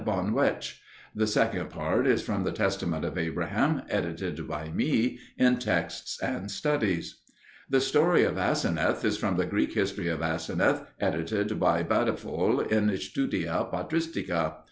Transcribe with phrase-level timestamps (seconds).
[0.03, 0.79] Bonwetsch;
[1.13, 6.49] the second part is from The Testament of Abraham, edited by me in Texts and
[6.49, 7.17] Studies.
[7.69, 12.97] The story of Aseneth is from the Greek History of Aseneth, edited by Batiffol in
[12.97, 14.53] Studia Patristica.